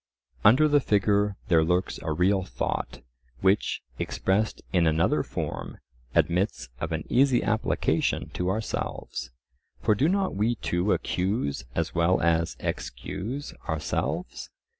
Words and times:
Under 0.43 0.67
the 0.67 0.79
figure 0.79 1.35
there 1.47 1.63
lurks 1.63 1.99
a 2.01 2.11
real 2.11 2.43
thought, 2.43 3.03
which, 3.41 3.83
expressed 3.99 4.63
in 4.73 4.87
another 4.87 5.21
form, 5.21 5.77
admits 6.15 6.69
of 6.79 6.91
an 6.91 7.03
easy 7.07 7.43
application 7.43 8.29
to 8.29 8.49
ourselves. 8.49 9.29
For 9.83 9.93
do 9.93 10.09
not 10.09 10.33
we 10.33 10.55
too 10.55 10.91
accuse 10.91 11.65
as 11.75 11.93
well 11.93 12.19
as 12.19 12.57
excuse 12.59 13.53
ourselves? 13.69 14.49